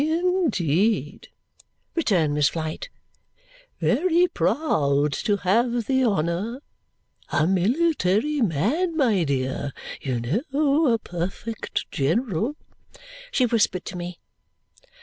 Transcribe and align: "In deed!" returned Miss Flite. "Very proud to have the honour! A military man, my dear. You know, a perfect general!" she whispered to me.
"In 0.03 0.49
deed!" 0.49 1.27
returned 1.93 2.33
Miss 2.33 2.49
Flite. 2.49 2.89
"Very 3.79 4.27
proud 4.27 5.13
to 5.13 5.37
have 5.37 5.85
the 5.85 6.03
honour! 6.05 6.63
A 7.29 7.45
military 7.45 8.41
man, 8.41 8.97
my 8.97 9.23
dear. 9.23 9.73
You 10.01 10.21
know, 10.51 10.87
a 10.87 10.97
perfect 10.97 11.85
general!" 11.91 12.55
she 13.29 13.45
whispered 13.45 13.85
to 13.85 13.95
me. 13.95 14.19